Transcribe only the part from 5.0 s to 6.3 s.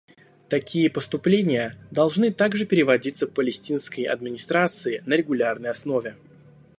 на регулярной основе.